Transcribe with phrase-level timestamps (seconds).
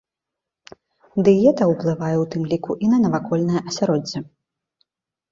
[1.25, 4.19] Дыета ўплывае ў тым ліку і на навакольнае асяроддзе.